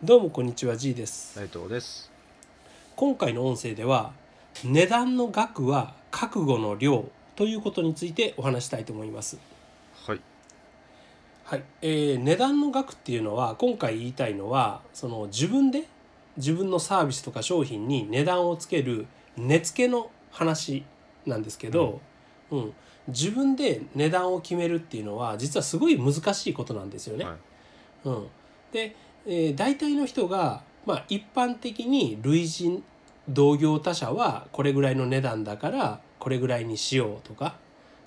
[0.00, 1.34] どうもこんにちは G です。
[1.34, 2.08] 斉藤です。
[2.94, 4.12] 今回の音声では
[4.62, 9.38] 値段の額は覚悟の量ということについてお話したいと思います。
[10.06, 10.20] はい。
[11.42, 15.88] はい、えー値段の額っていうのは今回言いたいのはその自分で
[16.36, 20.84] 自分のサービスとか商品に値段をつける値付けの話
[21.26, 22.00] なんですけど、
[22.52, 22.72] うん。
[23.08, 27.24] 自分で値段を決めるっていうのは実はすごい難しいことなんですよね。
[27.24, 27.34] はい。
[28.04, 28.28] うん、
[28.70, 28.94] で、
[29.28, 32.82] えー大体の人が、まあ、一般的に類人
[33.28, 37.56] 同業他社はこれぐらいの値段だからこれぐらいにしようとか、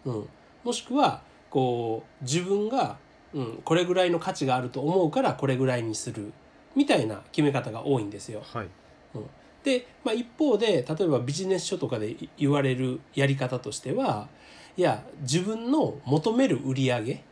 [0.04, 0.30] うん、
[0.64, 2.98] もしくはこう自分が、
[3.34, 6.34] うん、これぐらいの価値があると思うからこれぐらいにする
[6.76, 8.42] みたいな決め方が多いんですよ。
[8.54, 8.68] はい。
[9.64, 14.28] で、まあ、一方で例えばビジネス書とかで言われるやり方としては
[14.76, 17.24] いや自分の求める売り上げ、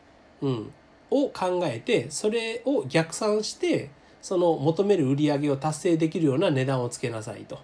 [0.42, 0.74] うん、
[1.12, 3.90] を考えてそれを逆算して
[4.22, 7.60] その求める売り上げを達成できるような値段をつけなさいと、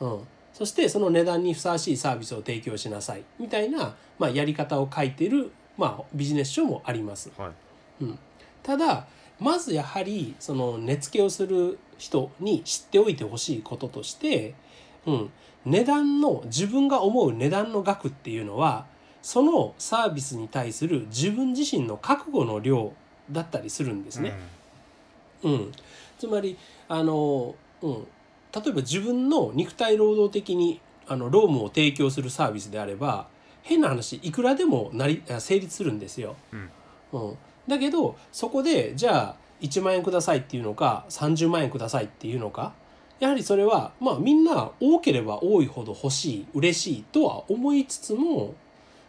[0.00, 0.20] うん。
[0.52, 7.30] そしてその値段にふさわしいサービスを提供しなさいみたいな、まあ、やり方を書いてる、まあ、ビジネス書もあります。
[7.36, 7.50] はい。
[8.62, 9.06] ただ
[9.38, 14.54] まずやはりその値付けをする人に知っておいてほしいこととして、
[15.06, 15.30] うん、
[15.64, 18.86] 値段の自分が思う値段の額っていうのは
[19.22, 22.92] そのサービスに対する自分自身の覚悟の量
[23.30, 24.34] だったりするんですね。
[25.42, 25.72] うん、
[26.18, 26.56] つまり
[26.88, 33.28] あの、うん、例えば自分の肉体労働的にあの労務を提供するサービスであれば
[33.62, 36.36] 変な話いくらでもなりあ成立するんですよ。
[36.52, 36.70] うん。
[37.12, 42.72] うん、だけどそこでじゃあ1万円くださいっていうのか30万円くださいっていうのか
[43.18, 48.54] やはりそれはまあみんな多ければ多いほど欲しい嬉しいとは思いつつも、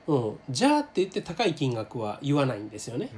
[0.08, 3.10] うん、じゃあって言って高い金額は言わないんですよね。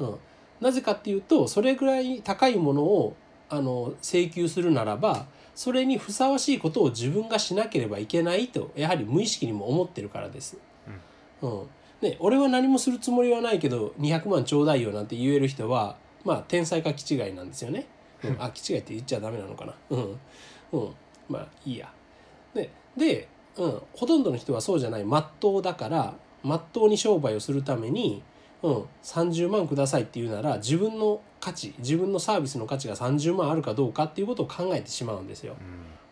[0.00, 0.18] うんうん、
[0.60, 3.16] なぜかっていうとそれぐらい高いものを
[3.48, 10.58] あの請求するならばそれにふさわしいことを自分がしなければいけないとやはり無意識にも思ってるからです。
[11.42, 11.62] うん
[12.02, 17.86] ね、俺は何もするつもりはないけど200万ちょうだいよなんて言える人はまあ天才か気違いなんですよね。
[18.22, 19.74] うん、 あ気違いって言っちゃダメなのかな。
[19.90, 20.20] うん
[20.72, 20.94] うん、
[21.28, 21.90] まあいいや。
[22.52, 23.28] でで、
[23.58, 25.04] うん、ほとんどの人はそうじゃない。
[25.04, 28.22] 真っ当だから真っ当に商売をするために、
[28.62, 35.56] うん、30万くださいって言うなら自分の価値自分のサービスの価値が30万あるかどうかっていうことを考えてしまうんですよ。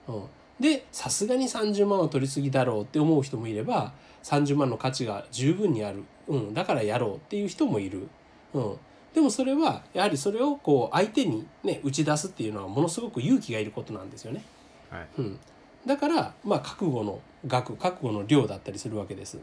[0.08, 0.16] うん。
[0.16, 0.24] うん、
[0.60, 8.08] でさすがに30万は取りすぎだろうって思う人もいれば30万の価値が十分にある、うん、だからやろうっていう人もいる、
[8.52, 8.76] うん、
[9.14, 14.44] でもそれはやはりそれをこう相手にね打ち出すっていうのはものすごく勇気がいることなんですよね。
[14.90, 15.06] はい。
[15.18, 15.38] うん、
[15.86, 19.38] だからまあ覚悟の額覚悟の量だったりするわけです。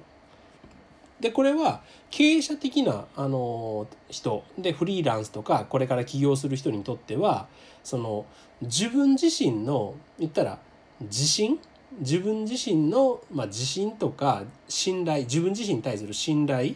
[1.20, 7.48] でこれは経営者的なあの人でフリーランスとかこれから起業する人にとっては
[7.84, 8.26] その
[8.62, 10.58] 自分自身の言ったら
[11.02, 11.60] 自信？
[12.00, 16.76] 自分自身の、まあ、自信とか信頼自分自身に対する信頼、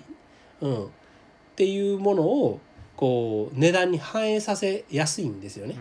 [0.59, 0.89] うん、っ
[1.55, 2.59] ていうものを
[2.97, 5.77] こう値段に反映させやすいんですよね。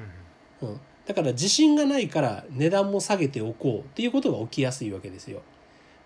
[0.63, 5.43] うん、だから自信がないから値段も下げておこうっていうことが起きやすいわけですよ。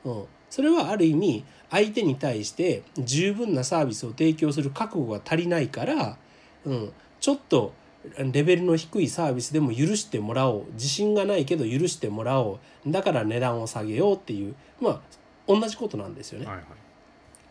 [0.05, 6.17] うん、それはある意味相手に対して十分なサービスを提供する覚悟が足りないから、
[6.65, 7.73] うん、ちょっと
[8.17, 10.65] レベルの低いサービスでも許してもらおう。
[10.75, 12.91] 自信がないけど許してもらおう。
[12.91, 14.55] だから値段を下げようっていう。
[14.81, 15.01] まあ
[15.47, 16.47] 同じことなんですよね。
[16.47, 16.67] はいはい。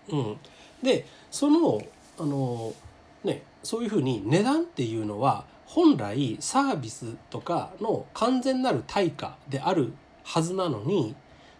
[0.10, 0.38] うん、
[0.82, 1.82] でその
[2.18, 2.74] あの、
[3.24, 11.16] ね、そういうふうに値段っていうのは本来サービスとかの完全なる対価であるはずなのに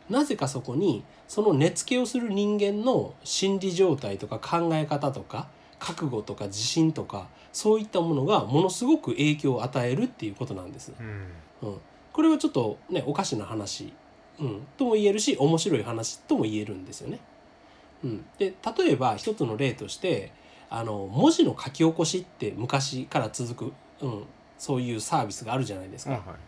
[0.10, 10.94] なぜかそこにその値付けをする人間の心理状態とか考え方とか覚悟とか自信とかそういったものがものすごく影響を与えるっていうことなんです。
[11.00, 11.70] うん。
[11.70, 11.78] うん、
[12.14, 13.94] これはちょっとねおかしな話、
[14.40, 17.20] うん、とも言えるし面白い話とも言えるんですよね。
[18.04, 20.32] うん、で例えば一つの例として
[20.70, 24.24] あの文字の書き起こしって昔から続く、うん、
[24.58, 26.32] そういうサービスがあるじゃないですはいか。
[26.32, 26.40] はい。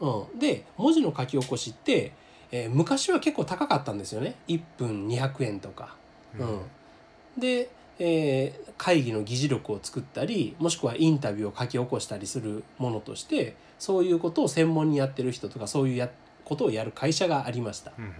[0.00, 2.12] うん、で文字の書き起こしって、
[2.50, 4.36] えー昔は結構高かったんですよね。
[4.48, 5.96] 1分200円とか。
[6.38, 6.60] うん。
[7.38, 16.10] で、えー会議の議事録を作ったりもしくはインタビューを書き起こしたりするものとしてそういうことを専門にやってる人とかそういうや
[16.44, 17.92] ことをやる会社がありました。
[17.96, 18.14] うん。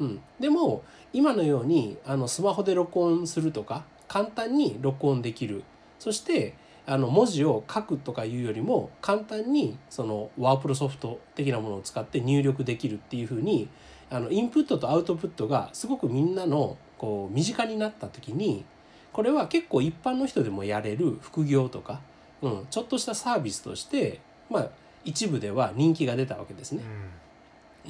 [0.00, 0.82] うん、でも
[1.12, 5.64] 今のようにあのスマホで録音するとか簡単に録音できる。
[5.98, 6.54] そして
[6.90, 13.68] あの文字を書くとかいうよりも簡単にそのワープロソフト的なものを使って入力できるっていうふうに
[14.08, 18.64] あのインプットとアウトプットがすごくみんなのこう身近になった時に
[19.12, 22.00] これは結構一般の人でもやれる副業とか、
[22.40, 24.68] うん、ちょっとしたサービスとしてまあ
[25.04, 26.82] 一部では人気が出たわけですね。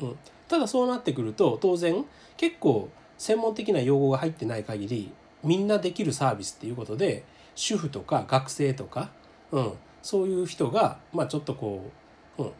[0.02, 0.18] うん、
[0.48, 2.04] ただそうなってくると当然
[2.36, 5.12] 結構専門的な用語が入ってない限り
[5.44, 7.24] みんなできるサービスっていうことで
[7.58, 9.10] 主婦とか学生とか、
[9.50, 11.90] うん、そういう人が、まあ、ちょっとこ
[12.38, 12.52] う、うん、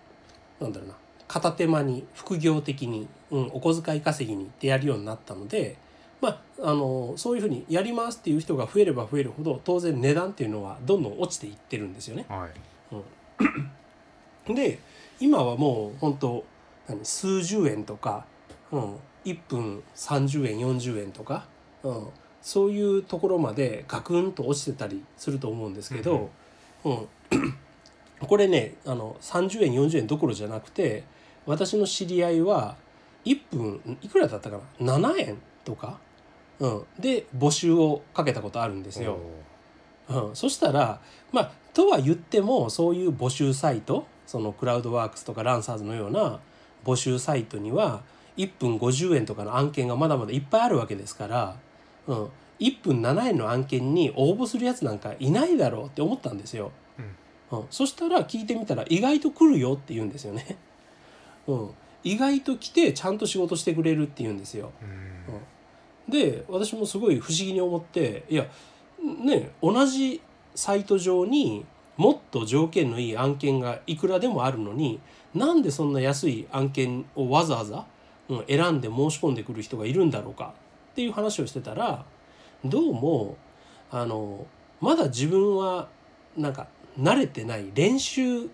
[0.61, 0.95] なんだろうな
[1.29, 5.77] 片手間に副業的に、うん、お小遣い稼ぎにってやるようになったので、
[6.21, 12.27] まあ、あのそういうふうにやりますっていう人が増えれば増えるほど当然値段っていうのはどんどん落ちていってるんですよね。
[12.29, 12.97] はい
[14.49, 14.81] うん、で
[15.21, 16.45] 今はもう本当
[16.89, 18.25] 何数十円とか、
[18.73, 21.47] うん、1分30円40円とか、
[21.85, 22.09] うん、
[22.43, 26.31] そういうところまでガクンと落ちてたりすると思うんですけど、
[26.85, 27.09] うん
[28.21, 31.05] これねあの30円40円どころじゃなくて
[31.47, 32.77] 私の知り合いは
[33.25, 35.99] 1分いくらだったかな？7円とか、
[36.59, 39.19] うん、で募集をかけたことあるんですよ。
[40.09, 41.01] うん、そしたら
[41.31, 46.41] まあとは言ってもそういう募集サイトそのクラウドワークスとかランサーズのような
[46.85, 48.03] 募集サイトには
[48.37, 51.57] 1分50円とかの案件がまだまだいっぱいあるわけですから、
[52.09, 52.29] うん、
[52.59, 56.73] 1分7円の案件に応募するやつなんかいないだろうって思ったんですよ。
[57.51, 60.57] うん、そしたら聞いてみたら意外と来るよって言うんですよね。
[61.47, 61.71] うん、
[62.03, 64.73] 意外と来てちゃんと仕事してくれるって言うんですよ。
[64.83, 66.13] うん。
[66.13, 68.47] で私もすごい不思議に思っていや
[69.03, 70.23] ね同じ
[70.55, 71.67] サイト上に
[71.97, 75.01] もっと条件のいい案件がいくらでもあるのに
[75.35, 77.87] なんでそんな安い案件をわざわざ、
[78.29, 80.55] うん、選んで申し込んでくる人がいるんだろうか
[80.99, 82.05] っていう話をしてたら
[82.65, 83.37] どうも
[83.93, 84.49] あの
[84.81, 85.89] まだ自分は
[86.37, 86.67] なんか
[86.99, 88.49] 慣れてない練習、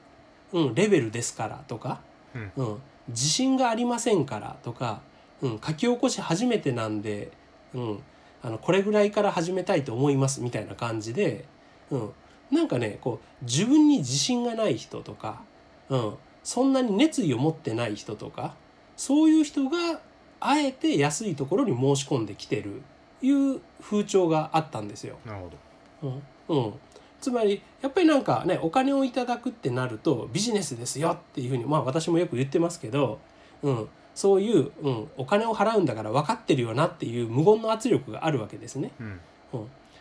[0.53, 2.03] うん、レベルですからとか、
[2.35, 5.01] うん、自信がありませんからとか、
[5.41, 7.31] うん、書き起こし初めてなんで、
[7.73, 8.03] うん、
[8.43, 11.47] あのこれぐらいから始めたいと思いますみたいな感じで、
[11.91, 12.11] うん、
[12.51, 15.41] なんかねこう自分に自信がない人とか、
[15.89, 18.55] うん、そんなに熱意を持ってない人とか
[18.99, 20.03] そういう人が
[20.47, 22.83] あえて安いところに申し込んできてる
[23.23, 25.17] いう風潮があったんですよ。
[25.25, 26.75] なるほどうんうん、
[27.19, 33.19] つまりやっぱりなんかねお金をいただくってなるとビジネスですよっていうふうにまあ私もよく言ってますけど、
[33.63, 38.91] うん、そういう、うん、お金を払うんだから分かってるよなっていう無言の圧力があるわけですね。
[39.01, 39.21] うん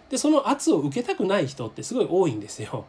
[0.10, 2.86] でその圧を受けたくない人ってすごい多いんですよ。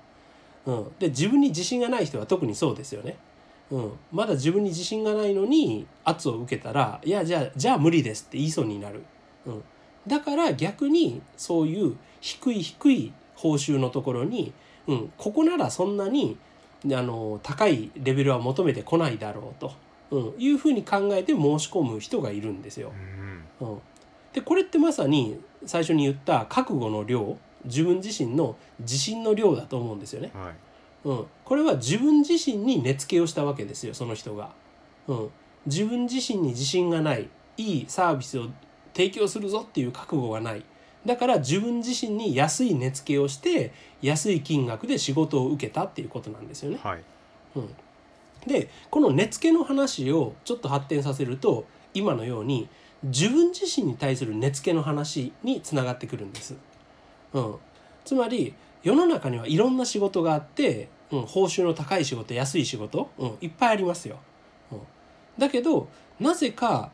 [0.66, 3.16] うん、で自分に自信がない人は特にそうですよね。
[3.70, 9.02] うん、まだ自分に自信がないのに圧を受けたら「いやじゃあじゃあ無理です」って言いそうになる。
[9.46, 9.64] うん、
[10.06, 14.52] だから逆にそういう低い低い報酬のところに、
[14.86, 16.36] うん、ここならそんなに
[16.92, 19.72] あの高いレベルは求めてこないだろうと、
[20.10, 22.92] うん、いうふうに考えて申し込む人がいるんですよ。
[23.60, 23.68] うん。
[23.68, 23.78] うん、
[24.32, 30.30] でこれってまさに最初に言った覚悟の量自分自身の自信の量だと思うんですよね。
[30.34, 30.54] はい
[31.04, 34.50] うん、これは自分自身に値付けをしたわけですよその人が、
[35.06, 35.30] うん。
[35.66, 37.28] 自分自身に自信がない。
[37.56, 38.48] いいサービスを
[38.94, 40.64] 提供するぞっていう覚悟がない。
[41.06, 46.78] だから自分自身に安い値付けをして安い金額で仕事を受けたっていうことなんですよね。
[46.82, 47.02] はい。
[47.56, 47.74] うん、
[48.46, 52.68] でこの値付けの話をちょっと発展させると今のように
[53.04, 56.56] 自分自身に対する値付けの話につながってくるんです。
[57.34, 57.56] うん、
[58.04, 64.18] つまり世の中にはいろんな仕事があって、うん、報酬の高い仕事安い仕事、うん、いっぱいありますよ。
[64.72, 64.78] うん、
[65.38, 65.88] だけど
[66.20, 66.90] なぜか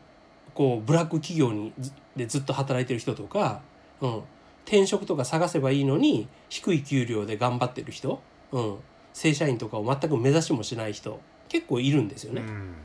[0.53, 3.61] こうブラック企業にずでずっと働いてる人とか、
[4.01, 4.17] うん、
[4.65, 8.75] 転職とか探せばいいのに低い給料で頑張ってる人、うん、
[9.13, 12.41] 正社員とかを全く目指しもしない人結構いるんですよね。
[12.41, 12.75] うん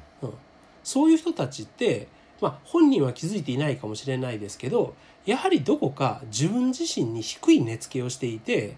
[0.86, 2.06] そういう人たちって、
[2.40, 8.76] まあ、本人は気づいていないかもしれないですけどやはりどこか自分自身に低い値付けをしていて、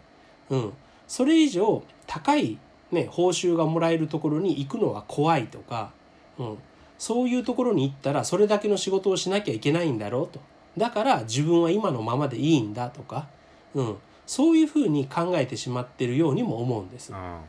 [0.49, 0.73] うん、
[1.09, 2.59] それ以上高い、
[2.93, 5.91] ね、報酬がもらえるところに行くのは怖いとか、
[6.39, 6.59] うん、
[6.99, 10.41] そういうところに行ったらそれだけの仕事をしなきゃいけないんだろうと。
[10.77, 13.27] だから自分は今のままでいいんだとか、
[13.75, 13.97] うん、
[14.27, 17.13] そういうふうに考えてしまってるようにも思うんです。
[17.13, 17.41] あ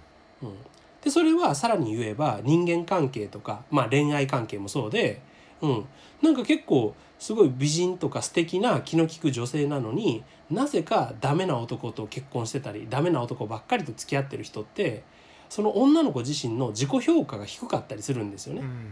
[0.41, 0.53] うん、
[1.03, 5.21] でそれはさらに言えば人間関係とか、まあ、恋愛関係もそうで、
[5.61, 5.85] うん、
[6.21, 15.03] なんか結構すごい美人とか素敵な気の利く女性なのになぜかダメな男と結婚してたりダメな男ばっかりと付き合ってる人って
[15.49, 18.61] その女の子自身の自己評価が低かったりするんですよね。
[18.61, 18.91] うん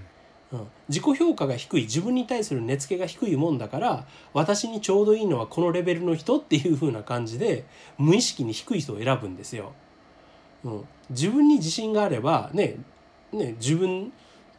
[0.53, 7.65] うん、自己評価が低い自分に対する値付けが低いもんだから私にちょうどいいのはこのレベルの人っていう風な感じで
[7.97, 9.73] 無意識に低い人を選ぶんですよ。
[10.63, 12.77] うん、自分に自信があればね
[13.33, 14.13] ね自分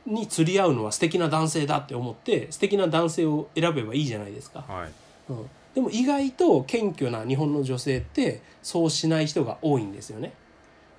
[0.08, 4.64] に釣り合うのは素敵な男性だって思って素敵な男性を選べばいいじゃないですか。
[4.66, 4.92] はい。
[5.28, 10.32] うん、でも意外と謙虚な日本の女性ってそうしない人が多いんですよね。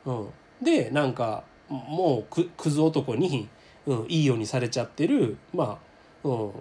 [0.06, 0.28] うん、
[0.62, 3.50] でなんかもうくクズ男に、
[3.86, 5.80] うん、いいようにされちゃってるま
[6.24, 6.52] あ、うん、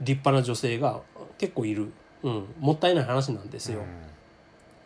[0.00, 1.00] 立派な女性が
[1.38, 1.92] 結構いる、
[2.22, 3.80] うん、もったいない話なんですよ。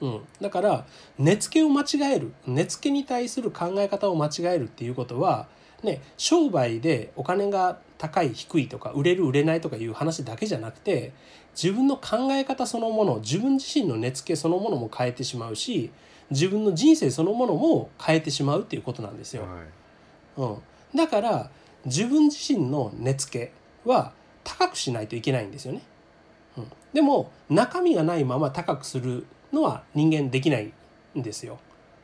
[0.00, 0.86] うん、だから
[1.18, 2.32] 根付けを間違える。
[2.46, 5.46] 根付けに対する考え方を間違えるっていうことは、
[5.84, 11.12] ね、商売でお金が高い低いとか売れる売れないとかいう話だけじゃなくて
[11.54, 15.90] 自分の考え方そのもの自分自身の根付けそのものも変えてしまうし
[16.30, 19.42] 自分の人生そのものも変えてしまうっていうことなんですよ。
[19.42, 20.58] はいうん、
[20.96, 21.50] だから
[21.84, 23.52] 自分自身の根付け
[23.88, 24.12] は
[24.42, 25.82] 高くしないといけないんですよね。
[26.56, 30.72] うん、でも中身がないまま高くするのは人間できない
[31.16, 31.58] んですよ。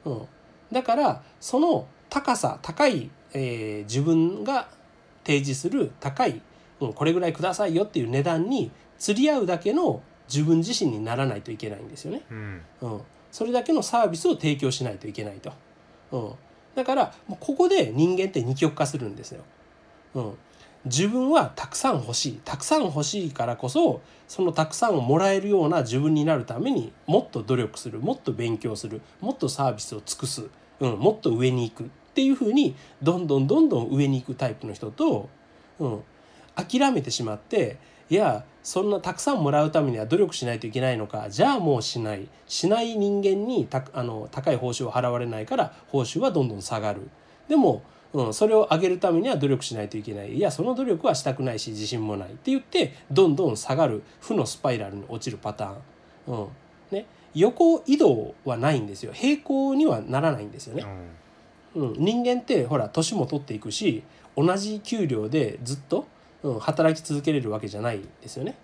[0.04, 0.22] うん、
[0.70, 4.68] だからその高さ高い、えー自分が
[5.24, 6.40] 提示する高い、
[6.80, 12.22] うん、これぐらいくださいよっていう値段に釣り合うだけの自分自身にならないといけないんですよね。
[12.30, 12.62] うん。
[12.82, 13.00] うん、
[13.32, 15.52] それだけのサービスを提供しないといけないと、
[16.12, 16.32] うん、
[16.74, 19.44] だからもうここで人間って二極化するんですよ、
[20.14, 20.32] うん、
[20.84, 22.40] 自分はたくさん欲しい。
[22.44, 30.48] たくさん欲しいからこそそのたくさんをもらえるような自分になるためにもっと努力するもっと勉強するもっとサービスを尽くす、
[30.80, 31.84] うん、もっと上に行く。
[31.84, 31.88] っ
[32.20, 35.30] ていうふうにどんどんどんどん上に行くタイプの人と、
[35.78, 36.02] うん、
[36.54, 37.78] 諦めてしまって
[38.10, 42.28] いやそんなたくさんもらうためには努力しないといけないのかじゃあもうしない。
[42.46, 47.08] しない人間にたあの高い報酬を払われないから報酬はどんどん下がる。
[47.48, 50.34] でも、うん、それを上げるためには努力しないといけない。
[50.34, 52.28] いやその努力はしたくないし自信もない。
[52.28, 54.02] って言ってどんどん下がる。
[54.20, 56.48] 負のスパイラルに落ちるパターン、うん。
[56.90, 59.12] ね、横移動はないんですよ。
[59.12, 60.82] 平行にはならないんですよね。
[60.82, 60.88] うん、
[61.74, 61.92] うん。
[61.98, 64.02] 人間ってほら年も取っていくし
[64.36, 66.06] 同じ給料でずっと、
[66.42, 68.56] うん、働き続けれるわけじゃないですよね。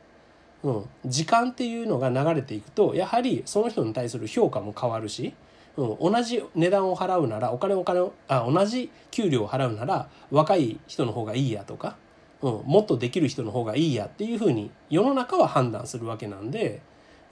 [0.63, 5.35] うん、時間っていうのが流れていくとやはりその人に対する評価も変わるし、
[5.77, 11.97] うん、同じ値段を払うならお金お金あ同じ給料を払うなら若い人の方がいいやとか、
[12.43, 16.81] うん、もっとできる人の方がいいやっていうふうに世の中は判断するわけなんで、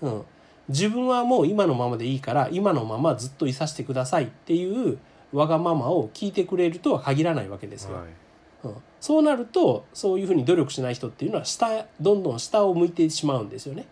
[0.00, 0.23] うん、
[0.69, 4.99] 自分はもう今のままでいいから今のままずっといさせてくださいっていう
[5.35, 7.97] わがままを聞いてくれるとは限らないわけですよ。
[7.97, 8.05] はい
[8.64, 13.87] うん、そうなるとそういうふうに努力しない人っていうのは下どんどん下を向いてしまうんですよね。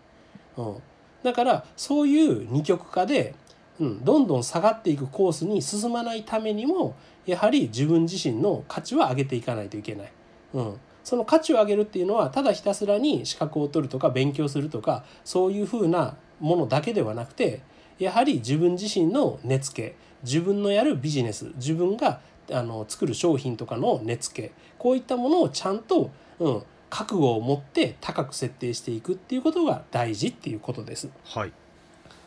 [0.57, 0.75] うん、
[1.21, 3.35] だからそういう二極化で、
[3.79, 6.95] うん、どんどん下がっていくコースに進まないためにも
[7.25, 10.11] やはり自分自身の価値は上げていかないといけない。
[10.53, 17.61] うん、その価値を上げるっていうのはただひたすらに資格を取るとか勉強するとかそういうふうなものだけではなくて
[18.03, 31.09] やはり自分自身の根付け自分のやるビジネス自分があの作る商品とかの根付けこういったものをちゃんと、うん、覚悟を持って高く設定していくっていうことが大事っていうことです。
[31.25, 31.53] はい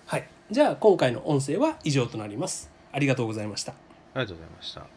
[0.06, 2.70] はい、じゃあ今回の音声は以上となります。
[2.92, 3.72] ありがとうございました。
[4.16, 4.95] ありがとうございました